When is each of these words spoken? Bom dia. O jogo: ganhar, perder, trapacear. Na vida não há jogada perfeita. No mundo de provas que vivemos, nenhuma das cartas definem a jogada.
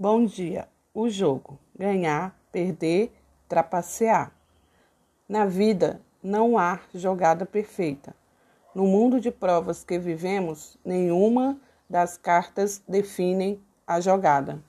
Bom 0.00 0.24
dia. 0.24 0.68
O 0.94 1.10
jogo: 1.10 1.58
ganhar, 1.76 2.38
perder, 2.52 3.12
trapacear. 3.48 4.30
Na 5.28 5.44
vida 5.44 6.00
não 6.22 6.56
há 6.56 6.78
jogada 6.94 7.44
perfeita. 7.44 8.14
No 8.72 8.86
mundo 8.86 9.20
de 9.20 9.32
provas 9.32 9.82
que 9.82 9.98
vivemos, 9.98 10.78
nenhuma 10.84 11.58
das 11.90 12.16
cartas 12.16 12.80
definem 12.86 13.60
a 13.84 13.98
jogada. 13.98 14.62